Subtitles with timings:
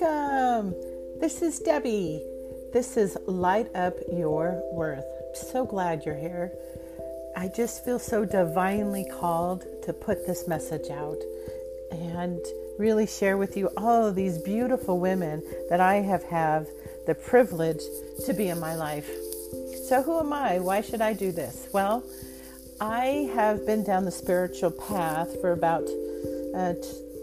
[0.00, 0.74] Welcome.
[1.18, 2.24] This is Debbie.
[2.72, 5.04] This is Light Up Your Worth.
[5.34, 6.52] So glad you're here.
[7.36, 11.18] I just feel so divinely called to put this message out
[11.90, 12.38] and
[12.78, 16.66] really share with you all these beautiful women that I have have
[17.06, 17.82] the privilege
[18.24, 19.10] to be in my life.
[19.88, 20.60] So who am I?
[20.60, 21.68] Why should I do this?
[21.72, 22.04] Well,
[22.80, 25.84] I have been down the spiritual path for about
[26.54, 26.74] uh,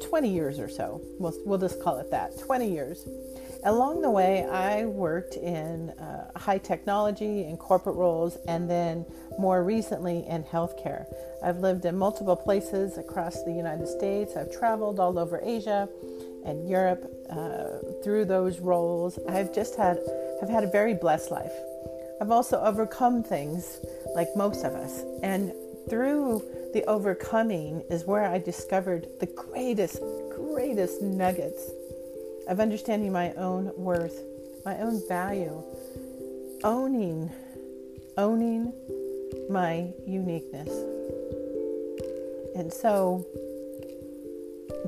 [0.04, 1.02] 20 years or so.
[1.20, 3.08] We'll, we'll just call it that 20 years.
[3.64, 9.06] Along the way, I worked in uh, high technology and corporate roles, and then
[9.40, 11.06] more recently in healthcare.
[11.44, 14.36] I've lived in multiple places across the United States.
[14.36, 15.90] I've traveled all over Asia
[16.46, 19.20] and Europe uh, through those roles.
[19.28, 20.00] I've just had
[20.40, 21.52] have had a very blessed life.
[22.22, 23.80] I've also overcome things
[24.16, 25.52] like most of us, and
[25.90, 31.72] through the overcoming is where I discovered the greatest, greatest nuggets
[32.48, 34.24] of understanding my own worth,
[34.66, 35.64] my own value,
[36.64, 37.32] owning,
[38.18, 38.74] owning
[39.50, 40.70] my uniqueness.
[42.56, 43.26] And so,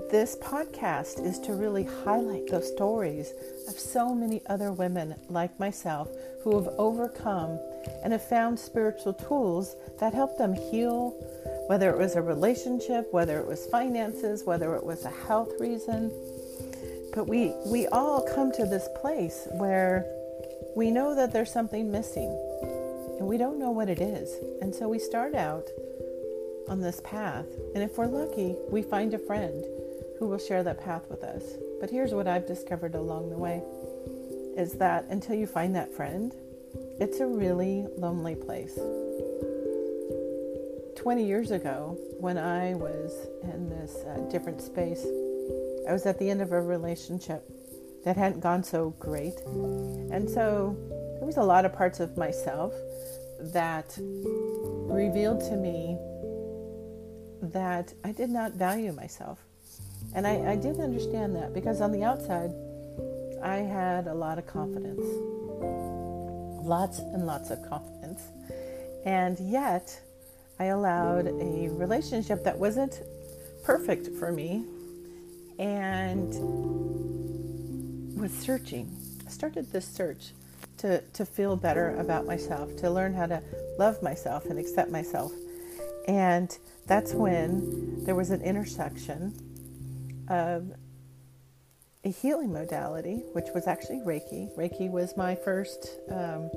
[0.10, 3.34] this podcast is to really highlight those stories
[3.68, 6.10] of so many other women like myself
[6.42, 7.60] who have overcome
[8.04, 11.14] and have found spiritual tools that help them heal,
[11.70, 16.12] whether it was a relationship, whether it was finances, whether it was a health reason.
[17.14, 20.04] But we, we all come to this place where
[20.76, 22.36] we know that there's something missing
[23.20, 24.32] and we don't know what it is.
[24.64, 25.68] And so we start out
[26.68, 27.46] on this path.
[27.76, 29.64] And if we're lucky, we find a friend
[30.18, 31.44] who will share that path with us.
[31.80, 33.62] But here's what I've discovered along the way
[34.58, 36.34] is that until you find that friend,
[37.00, 38.80] it's a really lonely place.
[41.00, 45.06] 20 years ago, when I was in this uh, different space,
[45.88, 47.50] I was at the end of a relationship
[48.04, 49.40] that hadn't gone so great.
[49.46, 50.76] And so
[51.18, 52.74] there was a lot of parts of myself
[53.40, 55.98] that revealed to me
[57.44, 59.40] that I did not value myself.
[60.14, 62.52] And I, I didn't understand that because on the outside,
[63.42, 65.06] I had a lot of confidence.
[66.62, 68.22] Lots and lots of confidence.
[69.06, 69.98] And yet,
[70.60, 73.02] I allowed a relationship that wasn't
[73.64, 74.66] perfect for me
[75.58, 76.30] and
[78.20, 78.96] was searching.
[79.26, 80.34] I started this search
[80.78, 83.42] to, to feel better about myself, to learn how to
[83.78, 85.32] love myself and accept myself.
[86.08, 89.34] And that's when there was an intersection
[90.28, 90.74] of
[92.04, 94.56] a healing modality, which was actually Reiki.
[94.58, 96.50] Reiki was my first, um,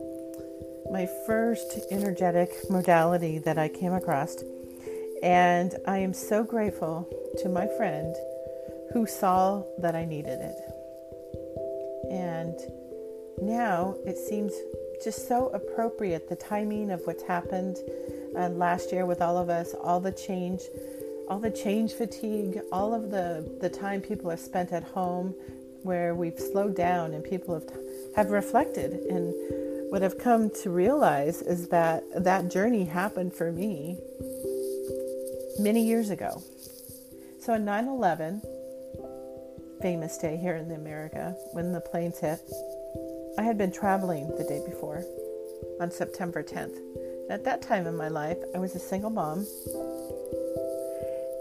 [0.93, 4.37] my first energetic modality that I came across,
[5.23, 7.09] and I am so grateful
[7.39, 8.15] to my friend
[8.93, 10.57] who saw that I needed it.
[12.11, 12.55] And
[13.41, 14.53] now it seems
[15.03, 17.79] just so appropriate the timing of what's happened
[18.37, 20.61] uh, last year with all of us, all the change,
[21.31, 25.35] all the change fatigue, all of the, the time people have spent at home
[25.85, 27.69] where we've slowed down and people have,
[28.15, 28.93] have reflected.
[28.93, 29.33] And
[29.93, 33.99] what I've come to realize is that that journey happened for me
[35.59, 36.43] many years ago.
[37.41, 38.41] So on 9 11,
[39.83, 42.41] famous day here in America, when the planes hit,
[43.37, 45.05] I had been traveling the day before
[45.79, 46.79] on September 10th.
[47.29, 49.47] At that time in my life, I was a single mom.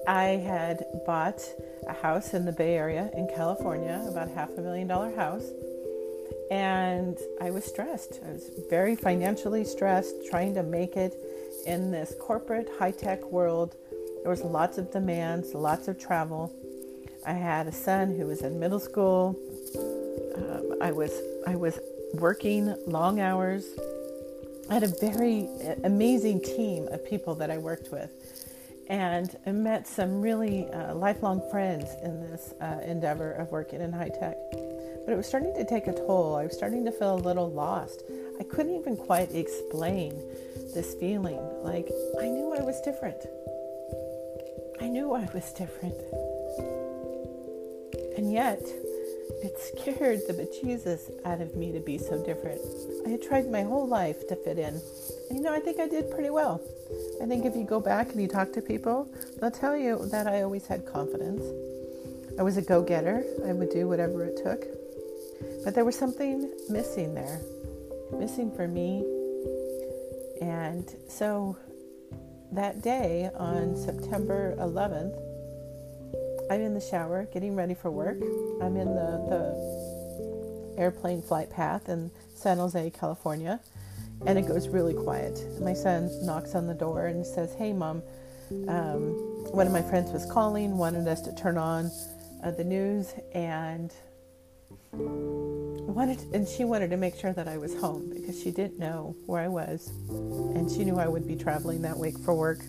[0.09, 1.41] I had bought
[1.87, 5.45] a house in the Bay Area in California, about a half a million dollar house,
[6.51, 8.19] and I was stressed.
[8.27, 11.15] I was very financially stressed, trying to make it
[11.65, 13.75] in this corporate high tech world.
[14.21, 16.53] There was lots of demands, lots of travel.
[17.25, 19.39] I had a son who was in middle school.
[20.35, 21.13] Um, I was
[21.47, 21.79] I was
[22.15, 23.65] working long hours.
[24.69, 25.47] I had a very
[25.85, 28.11] amazing team of people that I worked with,
[28.89, 33.93] and I met some really uh, lifelong friends in this uh, endeavor of working in
[33.93, 34.35] high tech.
[35.05, 36.35] But it was starting to take a toll.
[36.35, 38.03] I was starting to feel a little lost.
[38.39, 40.13] I couldn't even quite explain
[40.73, 41.39] this feeling.
[41.63, 41.89] Like
[42.19, 43.21] I knew I was different.
[44.79, 45.95] I knew I was different.
[48.17, 48.61] And yet,
[49.43, 52.61] it scared the bejesus out of me to be so different.
[53.05, 54.79] I had tried my whole life to fit in.
[55.29, 56.61] And you know, I think I did pretty well.
[57.21, 59.07] I think if you go back and you talk to people,
[59.39, 61.43] they'll tell you that I always had confidence.
[62.39, 64.80] I was a go getter, I would do whatever it took.
[65.63, 67.41] But there was something missing there,
[68.17, 69.05] missing for me.
[70.41, 71.57] And so
[72.51, 75.15] that day on September 11th,
[76.51, 78.17] I'm in the shower getting ready for work.
[78.61, 83.59] I'm in the, the airplane flight path in San Jose, California,
[84.25, 85.39] and it goes really quiet.
[85.61, 88.03] My son knocks on the door and says, Hey, mom,
[88.67, 89.13] um,
[89.53, 91.91] one of my friends was calling, wanted us to turn on
[92.43, 93.93] uh, the news, and
[94.93, 99.15] wanted and she wanted to make sure that I was home because she didn't know
[99.25, 102.59] where I was, and she knew I would be traveling that week for work.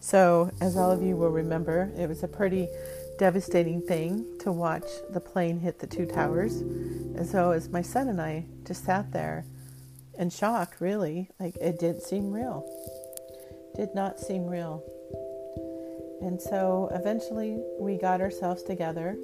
[0.00, 2.68] So, as all of you will remember, it was a pretty
[3.18, 6.60] devastating thing to watch the plane hit the two towers.
[6.60, 9.44] And so, as my son and I just sat there
[10.18, 12.64] in shock, really, like it didn't seem real.
[13.76, 14.82] Did not seem real.
[16.22, 19.16] And so, eventually, we got ourselves together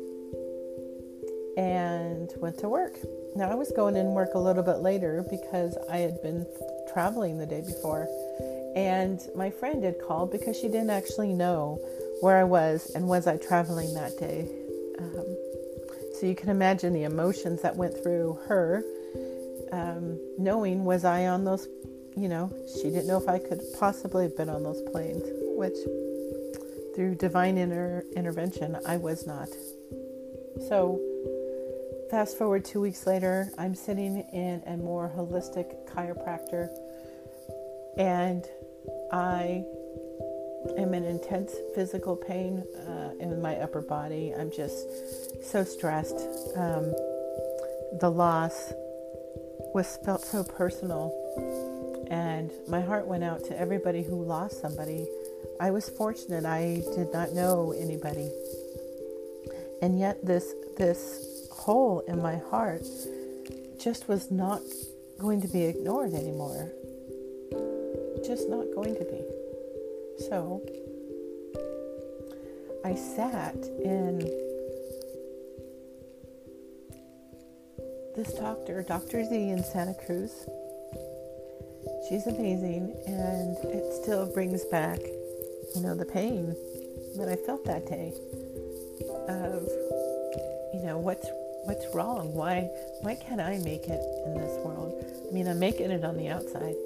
[1.56, 2.96] and went to work.
[3.36, 6.46] Now, I was going in work a little bit later because I had been
[6.92, 8.08] traveling the day before.
[8.76, 11.78] And my friend had called because she didn't actually know
[12.20, 14.48] where I was and was I traveling that day.
[14.98, 15.36] Um,
[16.18, 18.84] so you can imagine the emotions that went through her,
[19.72, 21.68] um, knowing was I on those,
[22.16, 25.24] you know, she didn't know if I could possibly have been on those planes,
[25.56, 25.76] which
[26.94, 29.48] through divine inter- intervention, I was not.
[30.68, 31.00] So,
[32.10, 36.68] fast forward two weeks later, I'm sitting in a more holistic chiropractor,
[37.96, 38.44] and
[39.12, 39.64] I
[40.76, 44.32] am in intense physical pain uh, in my upper body.
[44.36, 46.16] I'm just so stressed.
[46.56, 46.92] Um,
[48.00, 48.72] the loss
[49.74, 51.12] was felt so personal,
[52.10, 55.06] and my heart went out to everybody who lost somebody.
[55.60, 58.30] I was fortunate; I did not know anybody,
[59.80, 61.33] and yet this this
[61.64, 62.86] hole in my heart
[63.80, 64.60] just was not
[65.18, 66.70] going to be ignored anymore
[68.24, 69.20] just not going to be.
[70.28, 70.62] So
[72.84, 74.18] I sat in
[78.16, 79.24] this doctor, Dr.
[79.24, 80.32] Z in Santa Cruz.
[82.08, 85.00] She's amazing, and it still brings back,
[85.74, 86.54] you know, the pain
[87.16, 88.12] that I felt that day
[89.28, 89.68] of,
[90.72, 91.28] you know, what's
[91.64, 92.32] what's wrong?
[92.34, 92.68] Why
[93.00, 95.04] why can't I make it in this world?
[95.28, 96.76] I mean, I'm making it on the outside,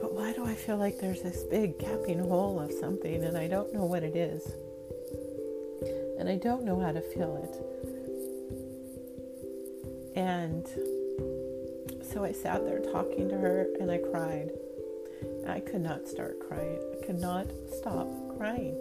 [0.00, 3.48] But why do I feel like there's this big gaping hole of something and I
[3.48, 4.42] don't know what it is?
[6.18, 7.54] And I don't know how to feel it.
[10.16, 10.66] And
[12.02, 14.50] so I sat there talking to her and I cried.
[15.46, 16.78] I could not start crying.
[17.00, 17.46] I could not
[17.78, 18.76] stop crying.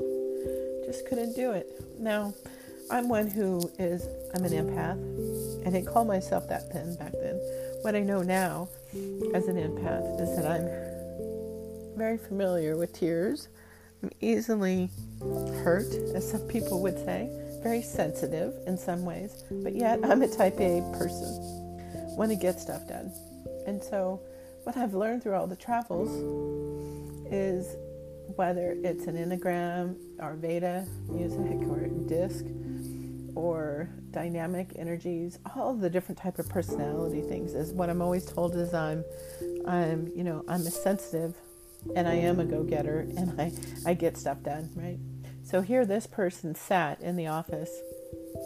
[0.86, 1.80] Just couldn't do it.
[2.00, 2.34] Now,
[2.90, 4.94] I'm one who is, I'm an empath.
[4.94, 7.36] And I didn't call myself that then back then.
[7.82, 8.70] What I know now
[9.34, 13.50] as an empath is that I'm very familiar with tears.
[14.02, 14.90] I'm easily
[15.64, 17.30] hurt, as some people would say,
[17.64, 21.58] very sensitive in some ways, but yet I'm a type A person
[22.18, 23.12] want to get stuff done.
[23.68, 24.20] And so,
[24.64, 26.10] what I've learned through all the travels
[27.32, 27.76] is
[28.36, 32.44] whether it's an Enneagram or Veda music or disc
[33.38, 38.56] or dynamic energies, all the different type of personality things is what I'm always told
[38.56, 39.06] is I'm
[39.68, 41.36] I'm you know I'm a sensitive
[41.96, 43.52] and I am a go getter and I,
[43.86, 44.98] I get stuff done, right?
[45.44, 47.70] So here this person sat in the office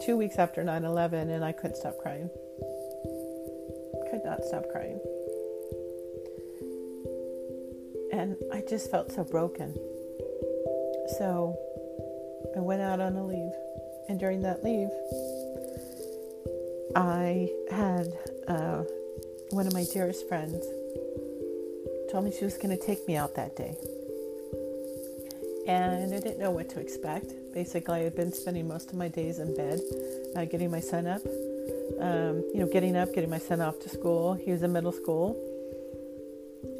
[0.04, 2.28] two weeks after 9 11 and I couldn't stop crying.
[4.10, 5.00] Could not stop crying.
[8.12, 9.72] And I just felt so broken.
[11.18, 11.56] So
[12.54, 13.52] I went out on a leave.
[14.08, 14.88] And during that leave,
[16.94, 18.12] I had
[18.48, 18.82] uh,
[19.50, 20.64] one of my dearest friends
[22.10, 23.74] told me she was going to take me out that day.
[25.66, 27.32] And I didn't know what to expect.
[27.54, 29.80] Basically, I had been spending most of my days in bed,
[30.36, 31.22] uh, getting my son up,
[32.00, 34.34] um, you know, getting up, getting my son off to school.
[34.34, 35.36] He was in middle school.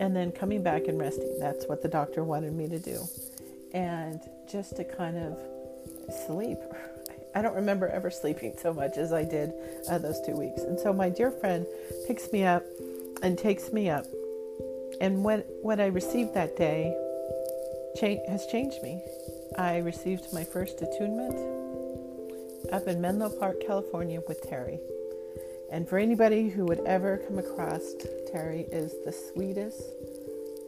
[0.00, 1.38] And then coming back and resting.
[1.38, 3.06] That's what the doctor wanted me to do.
[3.72, 5.38] And just to kind of
[6.26, 6.58] sleep.
[7.34, 9.52] I don't remember ever sleeping so much as I did
[9.88, 10.62] uh, those two weeks.
[10.62, 11.66] And so my dear friend
[12.06, 12.64] picks me up
[13.22, 14.04] and takes me up
[15.00, 16.96] and what, what I received that day
[17.96, 19.02] cha- has changed me.
[19.58, 21.34] I received my first attunement
[22.72, 24.78] up in Menlo Park, California with Terry.
[25.70, 27.82] And for anybody who would ever come across
[28.30, 29.82] Terry is the sweetest,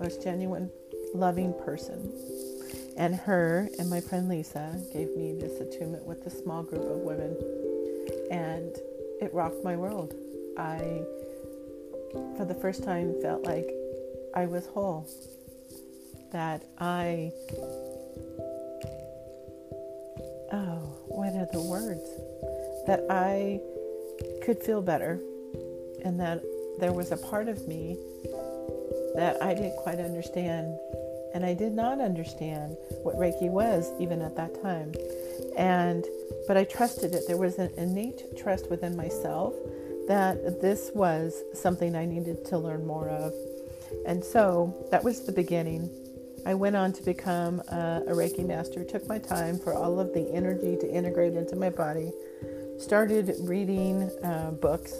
[0.00, 0.70] most genuine,
[1.14, 2.12] loving person.
[2.96, 6.98] And her and my friend Lisa gave me this attunement with a small group of
[6.98, 7.36] women.
[8.30, 8.76] And
[9.20, 10.14] it rocked my world.
[10.56, 11.02] I,
[12.36, 13.68] for the first time, felt like
[14.34, 15.08] I was whole,
[16.32, 17.32] that I
[20.52, 22.08] oh, what are the words?
[22.86, 23.60] That I
[24.44, 25.20] could feel better
[26.04, 26.42] and that
[26.78, 27.96] there was a part of me
[29.14, 30.76] that I didn't quite understand.
[31.34, 34.94] And I did not understand what Reiki was even at that time.
[35.56, 36.04] And
[36.46, 37.24] but I trusted it.
[37.26, 39.52] There was an innate trust within myself
[40.06, 43.32] that this was something I needed to learn more of.
[44.06, 45.90] And so that was the beginning.
[46.46, 50.12] I went on to become a, a Reiki master, took my time for all of
[50.12, 52.12] the energy to integrate into my body,
[52.78, 54.94] started reading uh, books,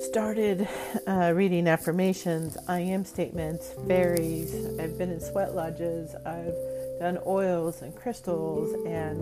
[0.00, 0.68] started
[1.06, 4.54] uh, reading affirmations, I am statements, fairies.
[4.78, 6.54] I've been in sweat lodges, I've
[7.00, 9.20] done oils and crystals, and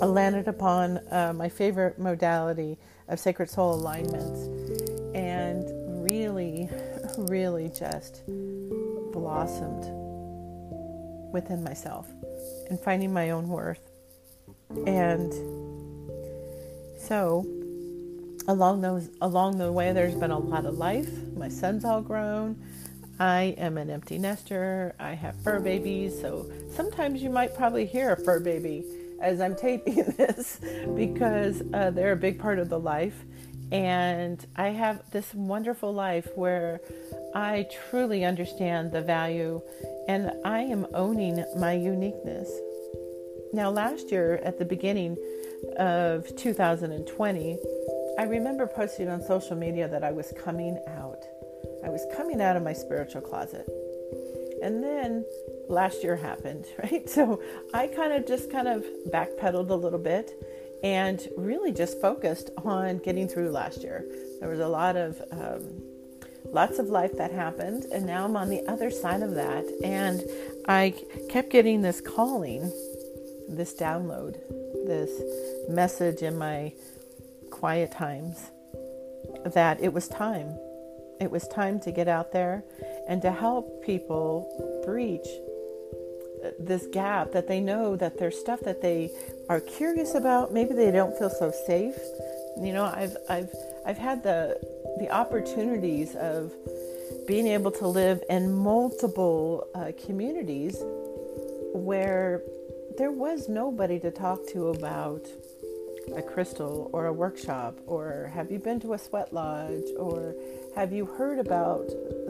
[0.00, 2.78] landed upon uh, my favorite modality
[3.08, 4.40] of sacred soul alignments
[5.14, 5.64] and
[6.04, 6.68] really,
[7.16, 8.22] really just
[9.12, 9.84] blossomed
[11.32, 12.08] within myself
[12.68, 13.80] and finding my own worth.
[14.86, 15.32] And
[16.98, 17.44] so
[18.48, 21.10] along those along the way there's been a lot of life.
[21.36, 22.56] My son's all grown.
[23.18, 24.94] I am an empty nester.
[24.98, 28.84] I have fur babies, so sometimes you might probably hear a fur baby
[29.20, 30.58] as I'm taping this
[30.96, 33.24] because uh, they're a big part of the life.
[33.70, 36.80] And I have this wonderful life where
[37.34, 39.60] I truly understand the value
[40.08, 42.50] and I am owning my uniqueness.
[43.52, 45.16] Now, last year at the beginning
[45.76, 47.58] of 2020,
[48.18, 51.22] I remember posting on social media that I was coming out.
[51.84, 53.68] I was coming out of my spiritual closet.
[54.62, 55.24] And then
[55.68, 57.08] last year happened, right?
[57.08, 60.32] So I kind of just kind of backpedaled a little bit
[60.82, 64.04] and really just focused on getting through last year.
[64.40, 65.82] There was a lot of um,
[66.52, 70.22] lots of life that happened, and now I'm on the other side of that, and
[70.66, 70.94] I
[71.28, 72.62] kept getting this calling,
[73.48, 74.38] this download,
[74.86, 75.10] this
[75.68, 76.72] message in my
[77.60, 78.50] quiet times
[79.44, 80.58] that it was time.
[81.20, 82.64] It was time to get out there
[83.06, 84.32] and to help people
[84.86, 85.28] breach
[86.58, 89.10] this gap that they know that there's stuff that they
[89.50, 90.54] are curious about.
[90.54, 91.98] Maybe they don't feel so safe.
[92.58, 93.52] You know, I've I've
[93.84, 94.58] I've had the
[94.98, 96.52] the opportunities of
[97.26, 100.76] being able to live in multiple uh, communities
[101.74, 102.42] where
[102.96, 105.26] there was nobody to talk to about
[106.16, 110.34] a crystal or a workshop or have you been to a sweat lodge or
[110.74, 111.86] have you heard about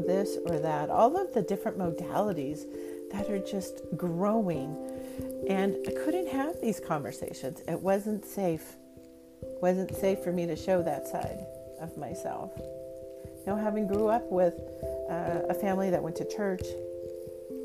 [0.06, 2.66] this or that all of the different modalities
[3.10, 4.76] that are just growing.
[5.48, 7.62] And I couldn't have these conversations.
[7.68, 8.76] It wasn't safe.
[9.42, 11.44] It wasn't safe for me to show that side
[11.80, 12.52] of myself.
[13.46, 14.54] Now, having grew up with
[15.08, 16.62] uh, a family that went to church,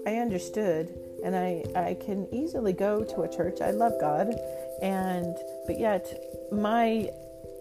[0.07, 3.61] I understood and I, I can easily go to a church.
[3.61, 4.33] I love God
[4.81, 5.35] and
[5.67, 6.05] but yet
[6.51, 7.09] my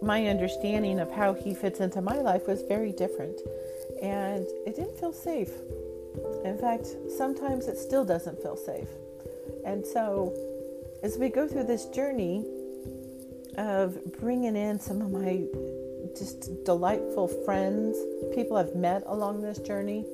[0.01, 3.39] my understanding of how he fits into my life was very different
[4.01, 5.51] and it didn't feel safe
[6.43, 8.87] in fact, sometimes it still doesn't feel safe.
[9.65, 10.33] And so,
[11.03, 12.45] as we go through this journey
[13.57, 15.43] of bringing in some of my
[16.15, 17.97] just delightful friends,
[18.33, 20.05] people I've met along this journey,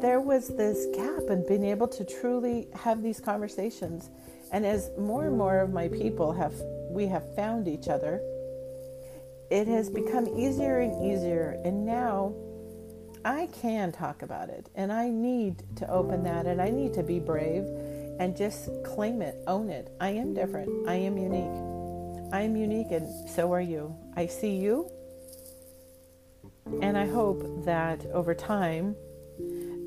[0.00, 4.10] there was this gap in being able to truly have these conversations.
[4.52, 6.52] And as more and more of my people have,
[6.90, 8.20] we have found each other,
[9.50, 11.60] it has become easier and easier.
[11.64, 12.34] And now,
[13.24, 17.04] I can talk about it and I need to open that and I need to
[17.04, 17.64] be brave
[18.18, 19.94] and just claim it, own it.
[20.00, 20.88] I am different.
[20.88, 22.32] I am unique.
[22.32, 23.94] I am unique and so are you.
[24.16, 24.90] I see you.
[26.80, 28.96] And I hope that over time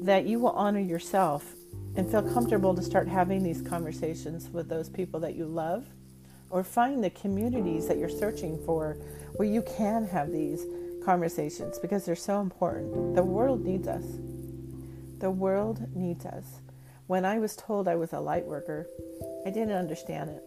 [0.02, 1.55] that you will honor yourself
[1.96, 5.86] and feel comfortable to start having these conversations with those people that you love
[6.50, 8.98] or find the communities that you're searching for
[9.36, 10.66] where you can have these
[11.04, 13.16] conversations because they're so important.
[13.16, 14.06] The world needs us.
[15.20, 16.62] The world needs us.
[17.08, 18.88] When I was told I was a light worker,
[19.46, 20.44] I didn't understand it.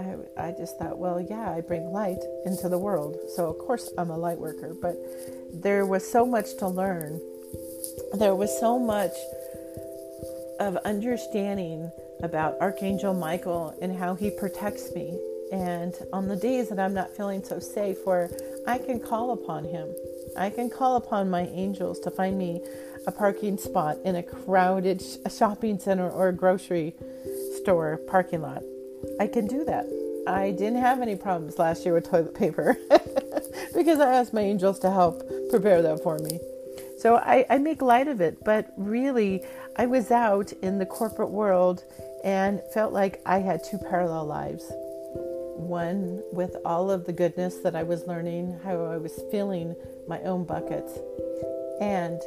[0.00, 3.16] I, I just thought, well, yeah, I bring light into the world.
[3.36, 4.74] So, of course, I'm a light worker.
[4.80, 4.96] But
[5.52, 7.20] there was so much to learn.
[8.14, 9.12] There was so much
[10.66, 11.90] of understanding
[12.22, 15.18] about Archangel Michael and how he protects me
[15.52, 18.30] and on the days that I'm not feeling so safe, where
[18.66, 19.94] I can call upon Him,
[20.34, 22.62] I can call upon my angels to find me
[23.06, 26.94] a parking spot in a crowded shopping center or a grocery
[27.60, 28.62] store parking lot.
[29.20, 29.84] I can do that.
[30.26, 32.78] I didn't have any problems last year with toilet paper
[33.74, 36.40] because I asked my angels to help prepare that for me.
[36.98, 39.44] So I, I make light of it, but really,
[39.76, 41.84] I was out in the corporate world
[42.24, 44.64] and felt like I had two parallel lives.
[45.56, 49.74] One with all of the goodness that I was learning, how I was filling
[50.06, 50.92] my own buckets,
[51.80, 52.20] and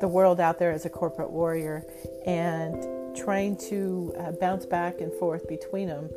[0.00, 1.84] the world out there as a corporate warrior,
[2.26, 6.10] and trying to uh, bounce back and forth between them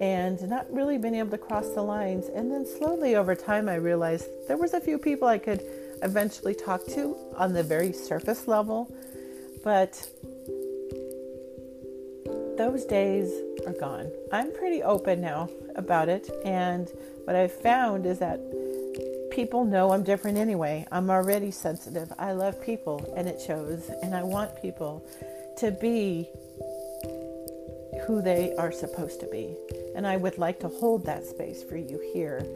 [0.00, 2.26] and not really being able to cross the lines.
[2.28, 5.62] And then slowly over time, I realized there was a few people I could
[6.02, 8.92] eventually talk to on the very surface level,
[9.66, 10.08] but
[12.56, 13.32] those days
[13.66, 14.12] are gone.
[14.32, 16.88] I'm pretty open now about it, and
[17.24, 18.38] what I've found is that
[19.32, 20.86] people know I'm different anyway.
[20.92, 22.12] I'm already sensitive.
[22.16, 25.04] I love people, and it shows, and I want people
[25.58, 26.28] to be
[28.06, 29.56] who they are supposed to be.
[29.96, 32.46] And I would like to hold that space for you here.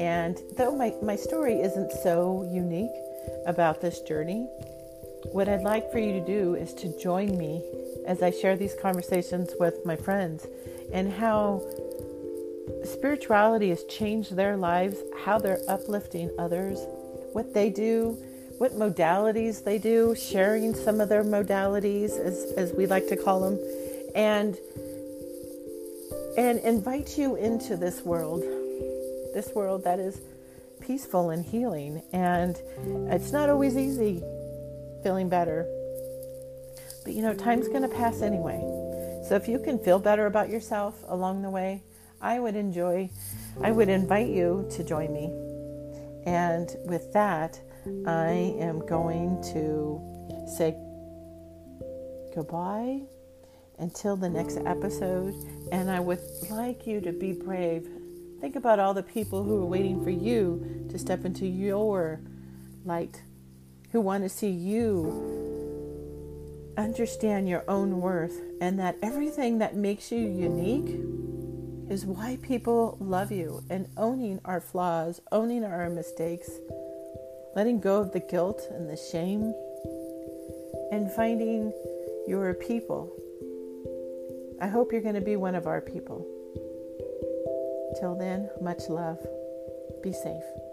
[0.00, 2.90] And though my, my story isn't so unique
[3.46, 4.48] about this journey,
[5.32, 7.62] what I'd like for you to do is to join me
[8.06, 10.46] as I share these conversations with my friends
[10.92, 11.62] and how
[12.84, 16.78] spirituality has changed their lives, how they're uplifting others,
[17.32, 18.18] what they do,
[18.58, 23.40] what modalities they do, sharing some of their modalities, as, as we like to call
[23.40, 23.58] them,
[24.14, 24.58] and
[26.36, 28.40] and invite you into this world,
[29.34, 30.20] this world that is
[30.80, 32.02] peaceful and healing.
[32.12, 32.56] And
[33.10, 34.22] it's not always easy
[35.02, 35.66] feeling better,
[37.04, 38.60] but you know, time's going to pass anyway.
[39.28, 41.82] So if you can feel better about yourself along the way,
[42.20, 43.10] I would enjoy,
[43.62, 45.32] I would invite you to join me.
[46.26, 47.60] And with that,
[48.06, 50.00] I am going to
[50.56, 50.76] say
[52.34, 53.02] goodbye
[53.78, 55.34] until the next episode.
[55.72, 57.88] And I would like you to be brave.
[58.40, 62.20] Think about all the people who are waiting for you to step into your
[62.84, 63.22] light,
[63.92, 65.36] who want to see you
[66.76, 70.98] understand your own worth, and that everything that makes you unique
[71.90, 73.62] is why people love you.
[73.68, 76.50] And owning our flaws, owning our mistakes,
[77.54, 79.52] letting go of the guilt and the shame,
[80.92, 81.72] and finding
[82.26, 83.12] your people
[84.62, 86.26] I hope you're going to be one of our people.
[87.98, 89.18] Till then, much love.
[90.02, 90.69] Be safe.